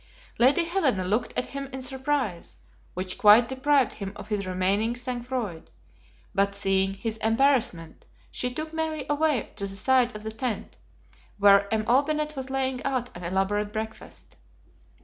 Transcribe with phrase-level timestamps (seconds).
[0.39, 2.57] Lady Helena looked at him in surprise,
[2.95, 5.69] which quite deprived him of his remaining sang froid;
[6.33, 10.75] but seeing his embarrassment, she took Mary away to the side of the tent,
[11.37, 11.85] where M.
[11.85, 14.37] Olbinett was laying out an elaborate breakfast.